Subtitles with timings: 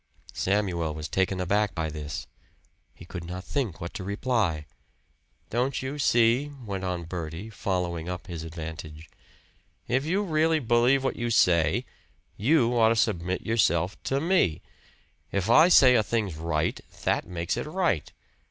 [0.33, 2.25] Samuel was taken aback by this.
[2.95, 4.65] He could not think what to reply.
[5.51, 9.07] "Don't you see?" went on Bertie, following up his advantage.
[9.87, 11.85] "If you really believe what you say,
[12.35, 14.63] you ought to submit yourself to me.
[15.31, 18.11] If I say a thing's right, that makes it right.